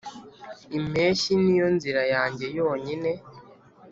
impeshyi 0.77 1.31
niyo 1.41 1.67
nzira 1.75 2.01
yanjye 2.13 2.45
yonyine. 2.57 3.11